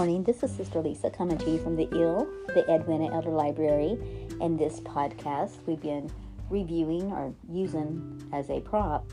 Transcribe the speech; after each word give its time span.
morning. 0.00 0.24
This 0.24 0.42
is 0.42 0.50
Sister 0.50 0.80
Lisa 0.80 1.10
coming 1.10 1.36
to 1.36 1.50
you 1.50 1.58
from 1.58 1.76
the 1.76 1.86
IL, 1.92 2.26
the 2.54 2.64
Edwina 2.72 3.14
Elder 3.14 3.32
Library. 3.32 3.98
And 4.40 4.58
this 4.58 4.80
podcast, 4.80 5.58
we've 5.66 5.82
been 5.82 6.10
reviewing 6.48 7.12
or 7.12 7.34
using 7.50 8.26
as 8.32 8.48
a 8.48 8.62
prop 8.62 9.12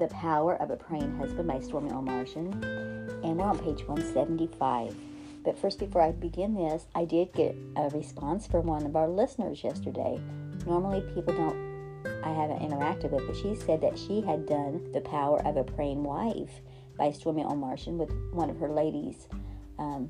The 0.00 0.08
Power 0.08 0.56
of 0.56 0.70
a 0.70 0.76
Praying 0.76 1.16
Husband 1.16 1.46
by 1.46 1.58
Stormie 1.58 1.92
Omartian. 1.92 2.60
And 3.22 3.36
we're 3.36 3.44
on 3.44 3.60
page 3.60 3.86
175. 3.86 4.96
But 5.44 5.56
first, 5.56 5.78
before 5.78 6.02
I 6.02 6.10
begin 6.10 6.56
this, 6.56 6.88
I 6.92 7.04
did 7.04 7.32
get 7.32 7.54
a 7.76 7.88
response 7.90 8.48
from 8.48 8.66
one 8.66 8.84
of 8.86 8.96
our 8.96 9.06
listeners 9.06 9.62
yesterday. 9.62 10.20
Normally, 10.66 11.02
people 11.14 11.34
don't, 11.34 12.24
I 12.24 12.32
haven't 12.32 12.68
interacted 12.68 13.12
with, 13.12 13.28
but 13.28 13.36
she 13.36 13.54
said 13.54 13.80
that 13.82 13.96
she 13.96 14.22
had 14.22 14.44
done 14.44 14.90
The 14.90 15.02
Power 15.02 15.40
of 15.46 15.56
a 15.56 15.62
Praying 15.62 16.02
Wife 16.02 16.62
by 16.98 17.10
Stormie 17.10 17.48
Omartian 17.48 17.96
with 17.96 18.10
one 18.32 18.50
of 18.50 18.58
her 18.58 18.70
ladies 18.70 19.28
um, 19.80 20.08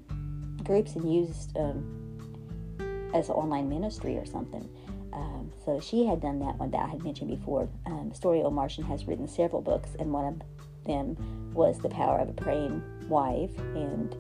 groups 0.63 0.97
and 0.97 1.13
used 1.13 1.57
um, 1.57 3.11
as 3.15 3.29
an 3.29 3.35
online 3.37 3.69
ministry 3.69 4.17
or 4.17 4.27
something. 4.27 4.69
Um, 5.13 5.51
so 5.65 5.81
she 5.81 6.05
had 6.05 6.21
done 6.21 6.39
that 6.41 6.57
one 6.59 6.71
that 6.73 6.81
I 6.81 6.89
had 6.89 7.03
mentioned 7.03 7.31
before. 7.31 7.69
Um, 7.87 8.13
Stormie 8.15 8.45
Omartian 8.45 8.85
has 8.87 9.07
written 9.07 9.27
several 9.27 9.63
books, 9.63 9.91
and 9.99 10.13
one 10.13 10.27
of 10.27 10.43
them 10.87 11.53
was 11.55 11.79
The 11.79 11.89
Power 11.89 12.19
of 12.19 12.29
a 12.29 12.33
Praying 12.33 12.83
Wife. 13.09 13.57
And 13.59 14.15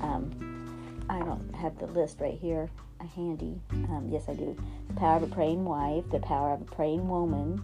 um, 0.00 1.06
I 1.08 1.18
don't 1.20 1.54
have 1.54 1.78
the 1.78 1.86
list 1.86 2.20
right 2.20 2.38
here 2.38 2.70
uh, 3.00 3.06
handy. 3.06 3.60
Um, 3.72 4.08
yes, 4.10 4.24
I 4.28 4.34
do. 4.34 4.56
The 4.88 4.94
Power 4.94 5.16
of 5.16 5.22
a 5.24 5.26
Praying 5.26 5.64
Wife, 5.64 6.04
The 6.10 6.20
Power 6.20 6.52
of 6.52 6.60
a 6.60 6.64
Praying 6.64 7.08
Woman, 7.08 7.62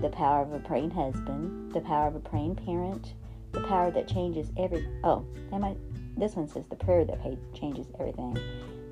The 0.00 0.10
Power 0.10 0.42
of 0.42 0.52
a 0.52 0.60
Praying 0.60 0.90
Husband, 0.90 1.72
The 1.72 1.80
Power 1.80 2.08
of 2.08 2.14
a 2.14 2.20
Praying 2.20 2.56
Parent, 2.56 3.14
the 3.52 3.60
power 3.60 3.90
that 3.90 4.08
changes 4.08 4.48
every. 4.56 4.86
Oh, 5.04 5.26
am 5.52 5.64
I? 5.64 5.76
This 6.16 6.36
one 6.36 6.48
says 6.48 6.64
the 6.68 6.76
prayer 6.76 7.04
that 7.04 7.20
changes 7.54 7.86
everything. 7.98 8.38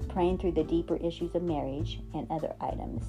Praying 0.08 0.38
through 0.38 0.52
the 0.52 0.64
deeper 0.64 0.96
issues 0.96 1.34
of 1.34 1.42
marriage 1.42 2.00
and 2.14 2.26
other 2.30 2.54
items. 2.60 3.04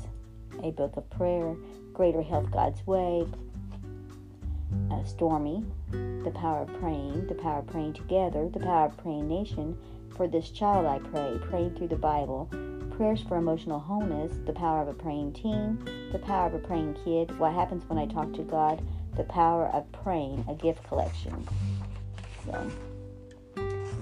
A 0.64 0.72
book 0.72 0.98
of 0.98 1.10
prayer. 1.10 1.56
Greater 1.94 2.22
health 2.22 2.52
God's 2.52 2.86
way. 2.86 3.26
Stormie. 5.04 5.66
The 6.24 6.32
power 6.32 6.62
of 6.62 6.80
praying. 6.80 7.28
The 7.28 7.36
power 7.36 7.60
of 7.60 7.68
praying 7.68 7.94
together. 7.94 8.50
The 8.50 8.60
power 8.60 8.86
of 8.86 8.98
praying 8.98 9.28
nation. 9.28 9.78
For 10.16 10.28
this 10.28 10.50
child 10.52 10.86
I 10.86 11.00
pray. 11.00 11.40
Praying 11.50 11.76
through 11.76 11.88
the 11.88 11.96
Bible. 11.96 12.50
Prayers 12.98 13.24
for 13.24 13.38
emotional 13.38 13.80
wholeness. 13.80 14.32
The 14.46 14.54
power 14.54 14.82
of 14.82 14.88
a 14.88 14.94
praying 14.94 15.34
teen. 15.34 15.84
The 16.12 16.20
power 16.20 16.48
of 16.48 16.54
a 16.54 16.60
praying 16.60 16.98
kid. 17.04 17.38
What 17.40 17.54
happens 17.54 17.84
when 17.90 17.98
I 17.98 18.06
talk 18.06 18.34
to 18.34 18.44
God 18.44 18.82
the 19.16 19.24
Power 19.26 19.68
of 19.68 19.92
Praying, 19.92 20.46
a 20.50 20.56
gift 20.56 20.84
collection. 20.88 21.48
So 22.46 22.72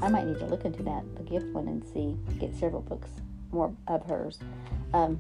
I 0.02 0.10
might 0.10 0.26
need 0.26 0.40
to 0.40 0.46
look 0.46 0.66
into 0.66 0.84
that, 0.84 1.04
the 1.16 1.24
gift 1.24 1.48
one, 1.48 1.68
and 1.68 1.86
see, 1.86 2.18
get 2.40 2.56
several 2.56 2.82
books 2.82 3.10
more 3.52 3.74
of 3.88 4.06
hers. 4.06 4.40
Um, 4.94 5.20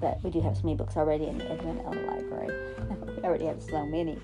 but 0.00 0.22
we 0.24 0.30
do 0.30 0.40
have 0.40 0.56
so 0.56 0.62
many 0.64 0.76
books 0.76 0.96
already 0.96 1.26
in 1.26 1.38
the 1.38 1.50
L. 1.50 1.56
Library. 2.06 2.74
we 3.16 3.22
already 3.22 3.44
have 3.46 3.62
so 3.62 3.84
many, 3.84 4.18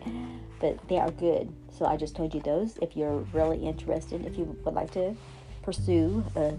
but 0.61 0.79
they 0.89 0.99
are 0.99 1.11
good. 1.11 1.53
So 1.71 1.84
I 1.84 1.97
just 1.97 2.17
told 2.17 2.34
you 2.34 2.41
those. 2.41 2.79
If 2.81 2.97
you're 2.97 3.19
really 3.33 3.59
interested, 3.59 4.25
if 4.25 4.39
you 4.39 4.45
would 4.65 4.75
like 4.75 4.91
to 4.93 5.15
pursue 5.62 6.25
uh, 6.34 6.53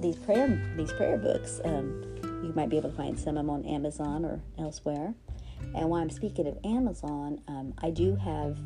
these 0.00 0.16
prayer 0.16 0.60
these 0.76 0.92
prayer 0.92 1.16
books, 1.16 1.60
um, 1.64 2.04
you 2.44 2.52
might 2.54 2.68
be 2.68 2.76
able 2.76 2.90
to 2.90 2.96
find 2.96 3.18
some 3.18 3.30
of 3.30 3.46
them 3.46 3.50
on 3.50 3.64
Amazon 3.64 4.24
or 4.24 4.40
elsewhere. 4.58 5.14
And 5.74 5.88
while 5.88 6.02
I'm 6.02 6.10
speaking 6.10 6.46
of 6.46 6.58
Amazon, 6.64 7.40
um, 7.48 7.72
I 7.78 7.90
do 7.90 8.16
have 8.16 8.58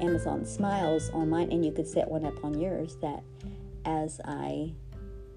Amazon 0.00 0.44
Smiles 0.44 1.10
on 1.10 1.28
mine, 1.28 1.50
and 1.50 1.64
you 1.64 1.72
could 1.72 1.86
set 1.86 2.08
one 2.08 2.24
up 2.24 2.44
on 2.44 2.58
yours 2.58 2.96
that 3.02 3.22
as 3.84 4.20
I 4.24 4.72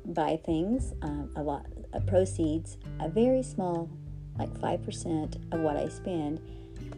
buy 0.06 0.40
things, 0.46 0.94
um, 1.02 1.32
a 1.36 1.42
lot 1.42 1.66
of 1.94 2.06
proceeds, 2.06 2.78
a 3.00 3.10
very 3.10 3.42
small, 3.42 3.90
like 4.38 4.54
5% 4.60 5.54
of 5.54 5.60
what 5.62 5.78
I 5.78 5.90
spend, 5.90 6.42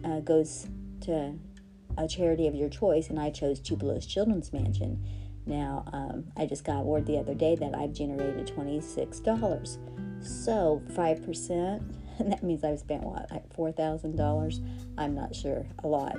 uh, 0.03 0.19
goes 0.19 0.67
to 1.01 1.33
a 1.97 2.07
charity 2.07 2.47
of 2.47 2.55
your 2.55 2.69
choice, 2.69 3.09
and 3.09 3.19
I 3.19 3.29
chose 3.29 3.59
Tupelo's 3.59 4.05
Children's 4.05 4.51
Mansion. 4.51 5.03
Now, 5.45 5.85
um, 5.93 6.25
I 6.35 6.45
just 6.45 6.65
got 6.65 6.85
word 6.85 7.05
the 7.05 7.17
other 7.17 7.33
day 7.33 7.55
that 7.55 7.73
I've 7.73 7.93
generated 7.93 8.47
$26. 8.47 9.77
So, 10.19 10.81
5%, 10.89 11.81
that 12.19 12.43
means 12.43 12.63
I've 12.63 12.79
spent 12.79 13.03
what, 13.03 13.29
like 13.31 13.53
four 13.53 13.71
thousand 13.71 14.15
dollars? 14.15 14.61
I'm 14.97 15.13
not 15.13 15.35
sure, 15.35 15.65
a 15.83 15.87
lot 15.87 16.17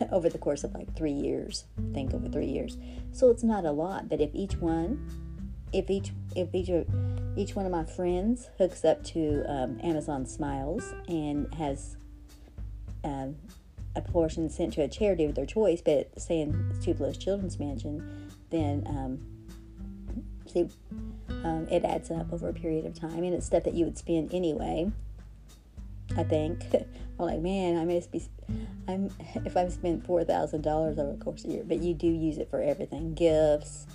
over 0.12 0.28
the 0.28 0.38
course 0.38 0.64
of 0.64 0.74
like 0.74 0.94
three 0.96 1.12
years. 1.12 1.64
Think 1.92 2.14
over 2.14 2.28
three 2.28 2.46
years, 2.46 2.76
so 3.12 3.30
it's 3.30 3.44
not 3.44 3.64
a 3.64 3.72
lot. 3.72 4.08
But 4.08 4.20
if 4.20 4.30
each 4.34 4.56
one, 4.56 5.08
if 5.72 5.90
each 5.90 6.12
if 6.34 6.54
each 6.54 6.68
of 6.68 6.86
each 7.36 7.54
one 7.54 7.66
of 7.66 7.72
my 7.72 7.84
friends 7.84 8.50
hooks 8.58 8.84
up 8.84 9.02
to 9.04 9.44
um, 9.48 9.78
Amazon 9.82 10.26
Smiles 10.26 10.92
and 11.06 11.52
has 11.54 11.96
um, 13.04 13.36
a 13.94 14.00
portion 14.00 14.48
sent 14.50 14.72
to 14.74 14.82
a 14.82 14.88
charity 14.88 15.24
of 15.24 15.34
their 15.34 15.46
choice, 15.46 15.80
but 15.80 16.10
say 16.16 16.28
saying 16.28 16.78
Tupelo's 16.82 17.16
Children's 17.16 17.58
Mansion, 17.58 18.30
then 18.50 18.82
um, 18.86 19.20
see, 20.46 20.68
um, 21.44 21.66
it 21.70 21.84
adds 21.84 22.10
up 22.10 22.32
over 22.32 22.48
a 22.48 22.52
period 22.52 22.86
of 22.86 22.94
time, 22.94 23.22
and 23.24 23.34
it's 23.34 23.46
stuff 23.46 23.64
that 23.64 23.74
you 23.74 23.84
would 23.84 23.98
spend 23.98 24.34
anyway. 24.34 24.90
I 26.18 26.24
think. 26.24 26.64
I'm 27.20 27.26
like, 27.26 27.40
man, 27.40 27.76
I 27.76 27.84
must 27.84 28.12
be, 28.12 28.22
I'm, 28.86 29.10
if 29.44 29.56
I've 29.56 29.72
spent 29.72 30.06
$4,000 30.06 30.66
over 30.66 31.12
the 31.12 31.24
course 31.24 31.44
of 31.44 31.50
a 31.50 31.54
year, 31.54 31.64
but 31.66 31.78
you 31.78 31.94
do 31.94 32.06
use 32.06 32.38
it 32.38 32.50
for 32.50 32.60
everything 32.60 33.14
gifts. 33.14 33.86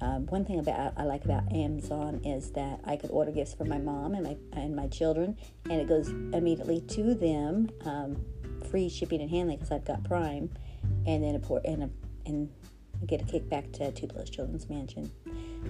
Um, 0.00 0.26
one 0.26 0.44
thing 0.44 0.58
about 0.58 0.94
I 0.96 1.04
like 1.04 1.24
about 1.24 1.52
Amazon 1.52 2.20
is 2.24 2.50
that 2.52 2.80
I 2.84 2.96
could 2.96 3.10
order 3.10 3.30
gifts 3.30 3.54
for 3.54 3.64
my 3.64 3.78
mom 3.78 4.14
and 4.14 4.24
my 4.24 4.36
and 4.52 4.74
my 4.74 4.88
children, 4.88 5.36
and 5.70 5.80
it 5.80 5.86
goes 5.86 6.08
immediately 6.08 6.80
to 6.80 7.14
them, 7.14 7.70
um, 7.84 8.16
free 8.68 8.88
shipping 8.88 9.20
and 9.20 9.30
handling 9.30 9.58
because 9.58 9.70
I've 9.70 9.84
got 9.84 10.02
Prime, 10.02 10.50
and 11.06 11.22
then 11.22 11.36
a 11.36 11.38
port 11.38 11.64
and 11.66 11.84
a 11.84 11.90
and 12.26 12.50
get 13.06 13.22
a 13.22 13.24
kickback 13.24 13.72
to 13.74 13.92
Tupelo's 13.92 14.28
Children's 14.28 14.68
Mansion. 14.68 15.08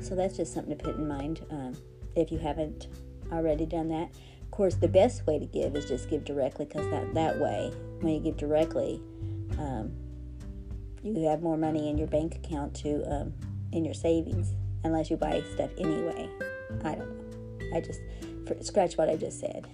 So 0.01 0.15
that's 0.15 0.39
just 0.39 0.55
something 0.55 0.79
to 0.79 0.83
put 0.83 0.97
in 0.97 1.07
mind 1.07 1.45
um, 1.51 1.77
if 2.17 2.33
you 2.33 2.39
haven't 2.39 2.87
already 3.31 3.67
done 3.67 3.89
that 3.89 4.11
course, 4.53 4.77
the 4.77 4.89
best 4.89 5.27
way 5.27 5.39
to 5.39 5.47
give 5.47 5.75
is 5.75 5.87
just 5.87 6.09
give 6.09 6.25
directly 6.25 6.67
because 6.67 6.89
that, 6.91 7.13
that 7.15 7.41
way, 7.41 7.73
when 8.01 8.15
you 8.15 8.21
give 8.21 8.37
directly, 8.37 9.03
um, 9.59 9.93
you 11.03 11.27
have 11.27 11.43
more 11.43 11.57
money 11.57 11.89
in 11.89 11.99
your 11.99 12.07
bank 12.07 12.37
account 12.37 12.75
to 12.77 13.03
um, 13.13 13.33
in 13.73 13.85
your 13.85 13.95
savings 13.95 14.53
unless 14.85 15.11
you 15.11 15.17
buy 15.17 15.43
stuff 15.55 15.71
anyway. 15.79 16.29
I 16.85 16.95
don't 16.95 16.99
know. 16.99 17.77
I 17.77 17.81
just 17.81 18.01
scratch 18.61 18.97
what 18.97 19.09
I 19.09 19.17
just 19.17 19.41
said. 19.41 19.67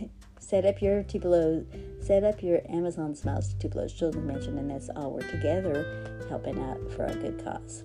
set 0.38 0.64
up 0.64 0.80
your 0.80 1.02
Tupelo, 1.02 1.64
set 2.00 2.24
up 2.24 2.42
your 2.42 2.60
Amazon 2.68 3.14
Smiles 3.14 3.54
Tupelo's 3.54 3.92
Children 3.92 4.26
Mansion, 4.26 4.58
and 4.58 4.70
that's 4.70 4.88
all 4.96 5.12
we're 5.12 5.28
together 5.30 6.24
helping 6.28 6.58
out 6.60 6.78
for 6.92 7.06
a 7.06 7.14
good 7.14 7.42
cause. 7.44 7.84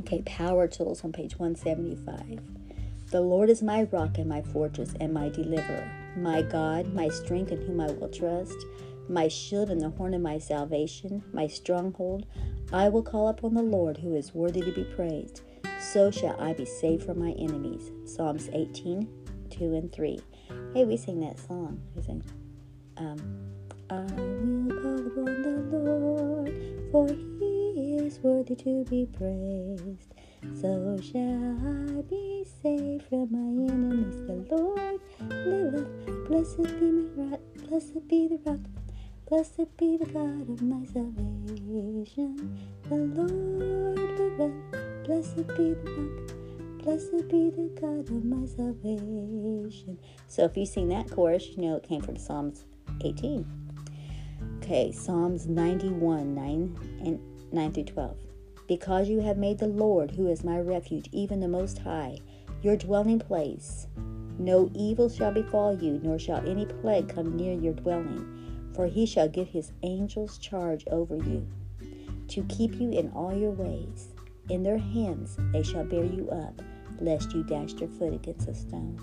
Okay, 0.00 0.22
power 0.22 0.66
tools 0.68 1.04
on 1.04 1.12
page 1.12 1.38
175. 1.38 2.40
The 3.10 3.22
Lord 3.22 3.48
is 3.48 3.62
my 3.62 3.84
rock 3.84 4.18
and 4.18 4.28
my 4.28 4.42
fortress 4.42 4.92
and 5.00 5.14
my 5.14 5.30
deliverer, 5.30 5.90
my 6.14 6.42
God, 6.42 6.92
my 6.92 7.08
strength 7.08 7.50
in 7.50 7.62
whom 7.62 7.80
I 7.80 7.90
will 7.90 8.10
trust, 8.10 8.66
my 9.08 9.28
shield 9.28 9.70
and 9.70 9.80
the 9.80 9.88
horn 9.88 10.12
of 10.12 10.20
my 10.20 10.38
salvation, 10.38 11.24
my 11.32 11.46
stronghold. 11.46 12.26
I 12.70 12.90
will 12.90 13.02
call 13.02 13.28
upon 13.28 13.54
the 13.54 13.62
Lord 13.62 13.96
who 13.96 14.14
is 14.14 14.34
worthy 14.34 14.60
to 14.60 14.72
be 14.72 14.84
praised. 14.84 15.40
So 15.80 16.10
shall 16.10 16.38
I 16.38 16.52
be 16.52 16.66
saved 16.66 17.04
from 17.04 17.18
my 17.18 17.30
enemies. 17.38 17.92
Psalms 18.04 18.50
18, 18.52 19.08
2 19.48 19.74
and 19.74 19.90
3. 19.90 20.20
Hey, 20.74 20.84
we 20.84 20.98
sing 20.98 21.20
that 21.20 21.38
song. 21.38 21.80
We 21.96 22.02
sing, 22.02 22.22
um, 22.98 23.16
I 23.88 24.02
will 24.02 24.82
call 24.82 25.06
upon 25.06 25.70
the 25.70 25.78
Lord, 25.78 26.92
for 26.92 27.08
worthy 28.22 28.56
to 28.56 28.84
be 28.84 29.06
praised. 29.06 30.14
So 30.60 30.98
shall 31.00 31.58
I 31.66 32.02
be 32.02 32.44
saved 32.62 33.04
from 33.08 33.28
my 33.30 33.72
enemies. 33.72 34.16
The 34.26 34.56
Lord 34.56 35.00
liveth. 35.30 36.26
Blessed 36.28 36.80
be 36.80 36.90
my 36.90 37.30
rock. 37.30 37.40
Blessed 37.68 38.08
be 38.08 38.28
the 38.28 38.38
rock. 38.44 38.60
Blessed 39.28 39.76
be 39.76 39.96
the 39.96 40.06
God 40.06 40.48
of 40.48 40.62
my 40.62 40.84
salvation. 40.86 42.58
The 42.88 42.96
Lord 42.96 43.98
liveth. 44.18 45.06
Blessed 45.06 45.46
be 45.56 45.74
the 45.74 45.90
rock. 45.96 46.82
Blessed 46.82 47.28
be 47.28 47.50
the 47.50 47.70
God 47.80 48.08
of 48.08 48.24
my 48.24 48.46
salvation. 48.46 49.98
So 50.28 50.44
if 50.44 50.56
you 50.56 50.64
sing 50.66 50.88
that 50.88 51.10
chorus, 51.10 51.48
you 51.48 51.62
know 51.62 51.76
it 51.76 51.82
came 51.82 52.00
from 52.00 52.16
Psalms 52.16 52.64
18. 53.04 53.46
Okay, 54.58 54.92
Psalms 54.92 55.46
91, 55.46 56.34
9 56.34 57.00
and 57.04 57.20
9 57.52 57.72
through 57.72 57.84
12 57.84 58.16
because 58.68 59.08
you 59.08 59.20
have 59.20 59.38
made 59.38 59.58
the 59.58 59.66
Lord, 59.66 60.10
who 60.10 60.28
is 60.28 60.44
my 60.44 60.60
refuge, 60.60 61.08
even 61.10 61.40
the 61.40 61.48
Most 61.48 61.78
High, 61.78 62.18
your 62.62 62.76
dwelling 62.76 63.18
place. 63.18 63.86
No 64.38 64.70
evil 64.74 65.08
shall 65.08 65.32
befall 65.32 65.74
you, 65.82 65.98
nor 66.02 66.18
shall 66.18 66.46
any 66.46 66.66
plague 66.66 67.08
come 67.08 67.34
near 67.34 67.54
your 67.54 67.72
dwelling, 67.72 68.70
for 68.74 68.86
he 68.86 69.06
shall 69.06 69.28
give 69.28 69.48
his 69.48 69.72
angels 69.82 70.38
charge 70.38 70.86
over 70.88 71.16
you. 71.16 71.46
to 72.28 72.42
keep 72.44 72.74
you 72.78 72.90
in 72.90 73.10
all 73.12 73.34
your 73.34 73.52
ways. 73.52 74.08
In 74.50 74.62
their 74.62 74.78
hands 74.78 75.38
they 75.52 75.62
shall 75.62 75.84
bear 75.84 76.04
you 76.04 76.28
up, 76.30 76.60
lest 77.00 77.32
you 77.32 77.42
dash 77.42 77.72
your 77.74 77.88
foot 77.88 78.12
against 78.12 78.48
a 78.48 78.54
stone. 78.54 79.00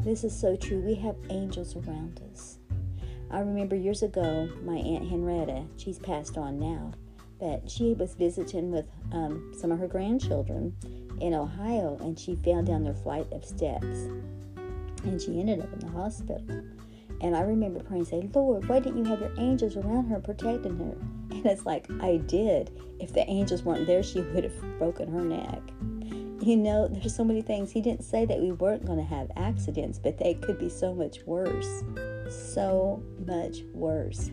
This 0.00 0.24
is 0.24 0.36
so 0.38 0.56
true. 0.56 0.80
We 0.80 0.96
have 0.96 1.16
angels 1.30 1.76
around 1.76 2.20
us. 2.32 2.58
I 3.30 3.40
remember 3.40 3.76
years 3.76 4.02
ago, 4.02 4.48
my 4.64 4.76
Aunt 4.76 5.08
Henrietta, 5.08 5.66
she's 5.76 6.00
passed 6.00 6.36
on 6.36 6.58
now, 6.58 6.92
but 7.40 7.68
she 7.68 7.94
was 7.94 8.14
visiting 8.14 8.70
with 8.70 8.86
um, 9.12 9.52
some 9.56 9.72
of 9.72 9.78
her 9.78 9.88
grandchildren 9.88 10.76
in 11.20 11.34
Ohio 11.34 11.96
and 12.00 12.18
she 12.18 12.36
fell 12.36 12.62
down 12.62 12.84
their 12.84 12.94
flight 12.94 13.26
of 13.32 13.44
steps 13.44 14.08
and 15.04 15.20
she 15.20 15.40
ended 15.40 15.60
up 15.60 15.72
in 15.72 15.80
the 15.80 15.90
hospital. 15.90 16.44
And 17.22 17.36
I 17.36 17.42
remember 17.42 17.80
praying, 17.80 18.06
saying, 18.06 18.30
Lord, 18.34 18.68
why 18.68 18.80
didn't 18.80 19.04
you 19.04 19.10
have 19.10 19.20
your 19.20 19.32
angels 19.38 19.76
around 19.76 20.06
her 20.06 20.20
protecting 20.20 20.78
her? 20.78 20.96
And 21.30 21.46
it's 21.46 21.64
like, 21.64 21.86
I 22.00 22.16
did. 22.16 22.70
If 22.98 23.14
the 23.14 23.24
angels 23.30 23.62
weren't 23.62 23.86
there, 23.86 24.02
she 24.02 24.20
would 24.20 24.44
have 24.44 24.78
broken 24.78 25.10
her 25.10 25.22
neck. 25.22 25.62
You 26.42 26.56
know, 26.56 26.88
there's 26.88 27.14
so 27.14 27.24
many 27.24 27.40
things. 27.40 27.70
He 27.70 27.80
didn't 27.80 28.02
say 28.02 28.26
that 28.26 28.40
we 28.40 28.50
weren't 28.50 28.84
going 28.84 28.98
to 28.98 29.04
have 29.04 29.30
accidents, 29.36 29.98
but 29.98 30.18
they 30.18 30.34
could 30.34 30.58
be 30.58 30.68
so 30.68 30.92
much 30.92 31.20
worse. 31.26 31.84
So 32.28 33.02
much 33.26 33.60
worse. 33.72 34.30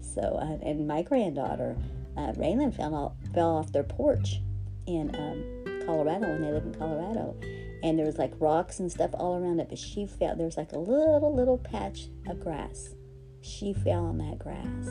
So, 0.00 0.20
uh, 0.20 0.64
and 0.64 0.86
my 0.86 1.02
granddaughter, 1.02 1.76
uh, 2.16 2.32
Raylan, 2.32 2.74
fell 2.74 2.94
off, 2.94 3.12
fell 3.34 3.56
off 3.56 3.72
their 3.72 3.84
porch 3.84 4.40
in 4.86 5.14
um, 5.14 5.84
Colorado 5.86 6.28
when 6.28 6.42
they 6.42 6.52
live 6.52 6.64
in 6.64 6.74
Colorado. 6.74 7.36
And 7.82 7.98
there 7.98 8.06
was 8.06 8.18
like 8.18 8.32
rocks 8.38 8.80
and 8.80 8.90
stuff 8.90 9.10
all 9.14 9.36
around 9.36 9.60
it 9.60 9.68
but 9.68 9.78
she 9.78 10.06
fell 10.06 10.34
there 10.34 10.46
was 10.46 10.56
like 10.56 10.72
a 10.72 10.78
little 10.78 11.34
little 11.34 11.58
patch 11.58 12.08
of 12.26 12.40
grass. 12.40 12.94
She 13.42 13.74
fell 13.74 14.06
on 14.06 14.18
that 14.18 14.38
grass. 14.38 14.88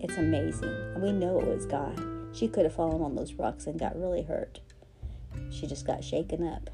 It's 0.00 0.18
amazing. 0.18 1.00
We 1.00 1.12
know 1.12 1.40
it 1.40 1.46
was 1.46 1.66
god. 1.66 1.98
She 2.32 2.46
could 2.46 2.64
have 2.64 2.74
fallen 2.74 3.00
on 3.00 3.14
those 3.14 3.34
rocks 3.34 3.66
and 3.66 3.78
got 3.78 3.98
really 3.98 4.22
hurt. 4.22 4.60
She 5.50 5.66
just 5.66 5.86
got 5.86 6.04
shaken 6.04 6.46
up. 6.46 6.68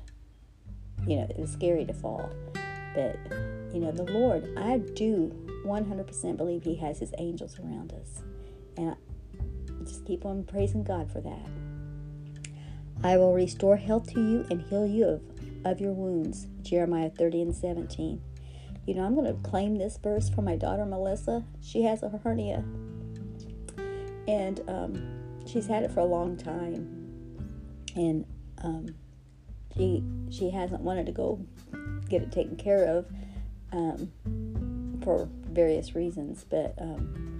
You 1.06 1.16
know 1.16 1.26
it 1.30 1.38
was 1.38 1.52
scary 1.52 1.84
to 1.84 1.94
fall. 1.94 2.28
But 2.94 3.16
you 3.72 3.80
know 3.80 3.92
the 3.92 4.04
lord 4.04 4.48
i 4.56 4.78
do 4.78 5.34
100% 5.66 6.36
believe 6.36 6.62
he 6.62 6.76
has 6.76 6.98
his 6.98 7.12
angels 7.18 7.58
around 7.58 7.92
us. 7.92 8.22
And 8.76 8.96
just 9.86 10.04
keep 10.04 10.24
on 10.24 10.44
praising 10.44 10.84
god 10.84 11.10
for 11.10 11.20
that 11.20 11.48
I 13.02 13.16
will 13.16 13.34
restore 13.34 13.76
health 13.76 14.12
to 14.14 14.20
you 14.20 14.46
and 14.50 14.62
heal 14.62 14.86
you 14.86 15.06
of 15.06 15.22
of 15.66 15.80
your 15.80 15.92
wounds. 15.92 16.46
Jeremiah 16.62 17.10
30 17.10 17.42
and 17.42 17.54
17. 17.54 18.22
You 18.86 18.94
know, 18.94 19.02
I'm 19.02 19.14
going 19.14 19.26
to 19.26 19.48
claim 19.48 19.76
this 19.76 19.98
verse 19.98 20.28
for 20.28 20.42
my 20.42 20.56
daughter 20.56 20.86
Melissa. 20.86 21.44
She 21.60 21.82
has 21.82 22.04
a 22.04 22.08
hernia, 22.08 22.64
and 24.28 24.60
um, 24.68 25.44
she's 25.44 25.66
had 25.66 25.82
it 25.82 25.90
for 25.90 26.00
a 26.00 26.04
long 26.04 26.36
time, 26.36 27.08
and 27.96 28.24
um, 28.62 28.94
she 29.76 30.04
she 30.30 30.50
hasn't 30.50 30.82
wanted 30.82 31.06
to 31.06 31.12
go 31.12 31.44
get 32.08 32.22
it 32.22 32.30
taken 32.30 32.56
care 32.56 32.84
of 32.84 33.06
um, 33.72 34.12
for 35.02 35.28
various 35.50 35.96
reasons. 35.96 36.44
But 36.48 36.74
um, 36.80 37.35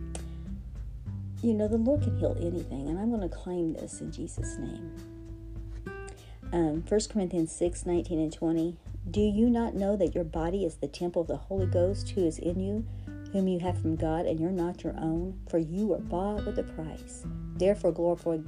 you 1.47 1.55
know, 1.55 1.69
the 1.69 1.77
Lord 1.77 2.03
can 2.03 2.19
heal 2.19 2.37
anything, 2.41 2.89
and 2.89 2.99
I'm 2.99 3.11
going 3.11 3.23
to 3.23 3.35
claim 3.35 3.75
this 3.75 4.01
in 4.01 4.11
Jesus' 4.11 4.59
name. 4.59 4.93
Um, 6.53 6.85
1 6.89 7.01
Corinthians 7.09 7.53
6 7.53 7.87
19 7.87 8.19
and 8.19 8.33
20. 8.33 8.77
Do 9.09 9.21
you 9.21 9.49
not 9.49 9.75
know 9.77 9.97
that 9.97 10.15
your 10.15 10.25
body 10.25 10.65
is 10.65 10.77
the 10.77 10.89
temple 10.89 11.23
of 11.23 11.29
the 11.29 11.37
Holy 11.37 11.67
Ghost 11.67 12.11
who 12.11 12.27
is 12.27 12.41
in 12.41 12.59
you, 12.59 12.85
whom 13.33 13.47
you 13.47 13.61
have 13.61 13.81
from 13.81 13.95
God, 13.95 14.27
and 14.27 14.41
you're 14.41 14.51
not 14.51 14.83
your 14.83 14.95
own? 14.99 15.39
For 15.49 15.59
you 15.59 15.87
were 15.87 15.99
bought 15.99 16.45
with 16.45 16.59
a 16.59 16.65
price. 16.65 17.25
Therefore, 17.55 17.93
glorify, 17.93 18.39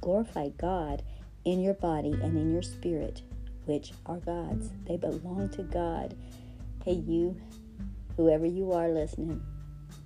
glorify 0.00 0.48
God 0.56 1.02
in 1.44 1.60
your 1.60 1.74
body 1.74 2.12
and 2.22 2.38
in 2.38 2.50
your 2.50 2.62
spirit, 2.62 3.20
which 3.66 3.92
are 4.06 4.16
God's. 4.16 4.70
They 4.86 4.96
belong 4.96 5.50
to 5.50 5.62
God. 5.62 6.16
Hey, 6.86 6.94
you, 6.94 7.36
whoever 8.16 8.46
you 8.46 8.72
are 8.72 8.88
listening, 8.88 9.42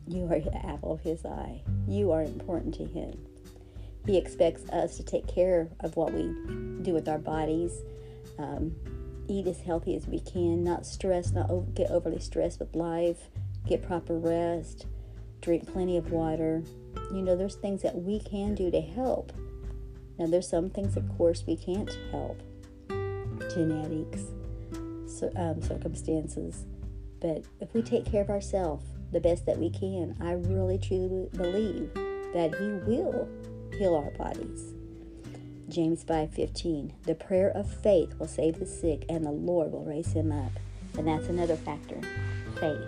you 0.06 0.25
are 0.31 0.41
the 0.41 0.55
apple 0.67 0.93
of 0.93 1.01
His 1.01 1.25
eye. 1.25 1.62
You 1.89 2.12
are 2.12 2.23
important 2.23 2.75
to 2.77 2.85
Him. 2.85 3.19
He 4.06 4.19
expects 4.19 4.69
us 4.71 4.97
to 4.99 5.03
take 5.03 5.27
care 5.27 5.69
of 5.81 5.97
what 5.97 6.12
we 6.12 6.23
do 6.83 6.93
with 6.93 7.09
our 7.09 7.19
bodies, 7.19 7.73
um, 8.39 8.75
eat 9.29 9.47
as 9.47 9.61
healthy 9.61 9.97
as 9.97 10.06
we 10.06 10.21
can, 10.21 10.62
not 10.62 10.85
stress, 10.85 11.33
not 11.33 11.49
get 11.75 11.91
overly 11.91 12.21
stressed 12.21 12.61
with 12.61 12.75
life, 12.77 13.31
get 13.67 13.83
proper 13.83 14.19
rest, 14.19 14.87
drink 15.41 15.71
plenty 15.73 15.97
of 15.97 16.11
water. 16.11 16.62
You 17.12 17.23
know, 17.23 17.35
there's 17.35 17.55
things 17.56 17.83
that 17.83 17.95
we 17.97 18.21
can 18.21 18.55
do 18.55 18.71
to 18.71 18.81
help. 18.81 19.33
Now, 20.19 20.27
there's 20.27 20.49
some 20.49 20.71
things, 20.71 20.97
of 20.97 21.09
course, 21.17 21.45
we 21.47 21.56
can't 21.56 21.91
help 22.11 22.41
genetics, 23.55 24.25
so, 25.06 25.31
um, 25.37 25.62
circumstances. 25.62 26.67
But 27.21 27.45
if 27.61 27.73
we 27.73 27.83
take 27.83 28.05
care 28.05 28.23
of 28.23 28.31
ourselves 28.31 28.85
the 29.15 29.21
best 29.21 29.47
that 29.47 29.59
we 29.59 29.71
can, 29.71 30.17
I 30.21 30.33
really 30.33 30.77
truly 30.77 31.29
believe 31.33 31.91
that 32.35 32.55
He 32.57 32.91
will 32.91 33.29
heal 33.79 33.95
our 33.95 34.11
bodies. 34.11 34.75
James 35.69 36.05
5:15 36.05 36.93
The 37.05 37.15
prayer 37.15 37.51
of 37.51 37.71
faith 37.71 38.15
will 38.19 38.27
save 38.27 38.59
the 38.59 38.67
sick 38.67 39.07
and 39.09 39.25
the 39.25 39.31
Lord 39.31 39.73
will 39.73 39.85
raise 39.85 40.13
him 40.13 40.31
up. 40.31 40.53
And 40.99 41.09
that's 41.09 41.29
another 41.29 41.57
factor. 41.57 42.01
Faith. 42.61 42.87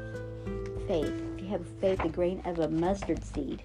Faith. 0.86 1.12
If 1.34 1.42
you 1.42 1.48
have 1.48 1.66
faith 1.80 2.04
a 2.04 2.08
grain 2.08 2.42
of 2.44 2.58
a 2.58 2.68
mustard 2.68 3.24
seed, 3.24 3.62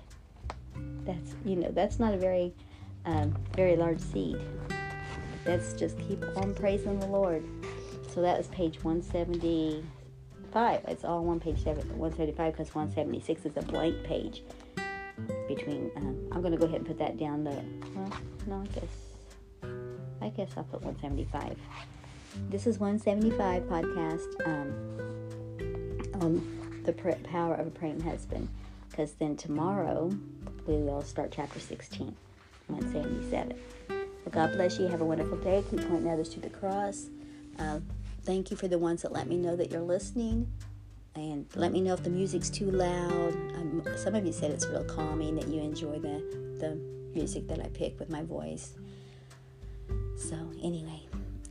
that's 1.06 1.36
you 1.44 1.56
know, 1.56 1.72
that's 1.72 2.00
not 2.00 2.13
a 2.13 2.18
very 2.18 2.54
um, 3.06 3.36
very 3.56 3.75
large 3.75 4.00
seed. 4.00 4.38
Let's 5.46 5.74
just 5.74 5.98
keep 5.98 6.24
on 6.38 6.54
praising 6.54 7.00
the 7.00 7.08
Lord. 7.08 7.44
So 8.13 8.22
that 8.22 8.38
was 8.38 8.48
page 8.48 8.84
175. 10.53 10.92
It's 10.92 11.03
all 11.03 11.24
one 11.24 11.39
page 11.39 11.63
175 11.65 12.53
because 12.53 12.75
176 12.75 13.45
is 13.45 13.57
a 13.57 13.62
blank 13.62 14.03
page 14.03 14.44
between. 15.48 15.92
Um, 15.95 16.27
I'm 16.31 16.42
going 16.42 16.51
to 16.51 16.57
go 16.57 16.65
ahead 16.65 16.80
and 16.80 16.88
put 16.88 16.98
that 17.00 17.18
down. 17.18 17.44
The 17.44 17.51
well, 17.95 18.12
no, 18.48 18.62
I 18.62 18.80
guess 18.80 19.12
I 20.21 20.30
guess 20.30 20.51
I'll 20.57 20.63
put 20.63 20.81
175. 20.83 21.57
This 22.50 22.68
is 22.68 22.80
175 22.80 23.63
podcast 23.63 24.48
um, 24.48 26.22
on 26.22 26.84
the 26.84 26.93
power 27.24 27.55
of 27.55 27.67
a 27.67 27.72
praying 27.72 28.01
husband. 28.01 28.50
Because 28.89 29.13
then 29.13 29.38
tomorrow 29.38 30.12
we 30.67 30.75
will 30.75 31.01
start 31.01 31.31
chapter 31.31 31.60
16, 31.60 32.13
177. 32.67 33.58
Well, 33.89 34.00
God 34.31 34.53
bless 34.53 34.77
you. 34.79 34.88
Have 34.88 35.01
a 35.01 35.05
wonderful 35.05 35.38
day. 35.38 35.63
Keep 35.70 35.88
pointing 35.88 36.10
others 36.10 36.29
to 36.29 36.41
the 36.41 36.50
cross. 36.50 37.08
Uh, 37.58 37.79
thank 38.24 38.51
you 38.51 38.58
for 38.58 38.68
the 38.68 38.78
ones 38.78 39.01
that 39.01 39.12
let 39.12 39.28
me 39.28 39.38
know 39.38 39.56
that 39.56 39.72
you're 39.72 39.82
listening 39.82 40.51
and 41.16 41.46
let 41.56 41.72
me 41.72 41.82
know 41.82 41.94
if 41.94 42.04
the 42.04 42.10
music's 42.10 42.50
too 42.50 42.72
loud. 42.72 43.34
Um, 43.56 43.84
some 43.98 44.16
of 44.16 44.25
you 44.25 44.32
said 44.32 44.51
it's 44.51 44.66
real 44.68 44.84
calming, 44.84 45.36
that 45.36 45.48
you 45.48 45.60
enjoy 45.60 46.00
the, 46.00 46.24
the 46.60 46.80
music 47.13 47.48
that 47.48 47.60
I 47.60 47.68
pick 47.70 48.00
with 48.00 48.10
my 48.10 48.24
voice. 48.24 48.74
So, 50.16 50.36
anyway, 50.63 51.01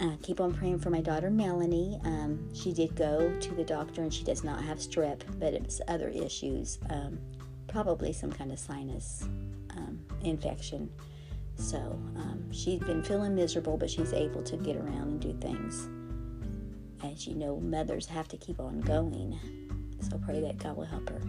uh, 0.01 0.17
keep 0.23 0.41
on 0.41 0.55
praying 0.55 0.79
for 0.79 0.91
my 0.91 1.01
daughter 1.01 1.31
Melanie. 1.31 2.01
Um, 2.05 2.49
she 2.55 2.73
did 2.73 2.95
go 2.95 3.37
to 3.39 3.55
the 3.55 3.65
doctor 3.65 4.03
and 4.03 4.13
she 4.13 4.25
does 4.25 4.45
not 4.45 4.63
have 4.63 4.79
strep, 4.79 5.21
but 5.39 5.53
it's 5.53 5.81
other 5.89 6.09
issues, 6.09 6.79
um, 6.89 7.19
probably 7.69 8.13
some 8.13 8.33
kind 8.33 8.53
of 8.53 8.59
sinus 8.59 9.29
um, 9.77 10.01
infection. 10.23 10.91
So, 11.57 11.79
um, 12.17 12.51
she's 12.51 12.81
been 12.81 13.03
feeling 13.03 13.35
miserable, 13.35 13.77
but 13.77 13.91
she's 13.91 14.15
able 14.15 14.43
to 14.45 14.57
get 14.57 14.77
around 14.77 15.09
and 15.09 15.21
do 15.21 15.35
things 15.35 15.89
as 17.03 17.27
you 17.27 17.35
know, 17.35 17.59
mothers 17.61 18.07
have 18.07 18.29
to 18.29 18.37
keep 18.37 18.61
on 18.61 18.81
going. 18.81 19.39
So 20.01 20.19
pray 20.19 20.41
that 20.41 20.59
God 20.59 20.77
will 20.77 20.85
help 20.85 21.09
her. 21.11 21.21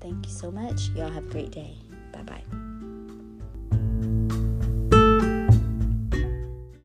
Thank 0.00 0.26
you 0.26 0.32
so 0.32 0.50
much. 0.50 0.88
Y'all 0.90 1.10
have 1.10 1.26
a 1.26 1.30
great 1.30 1.50
day. 1.50 1.76
Bye 2.12 2.22
bye. 2.22 2.59